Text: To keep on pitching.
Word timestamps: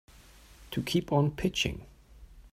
To 0.71 0.81
keep 0.81 1.11
on 1.11 1.29
pitching. 1.29 1.85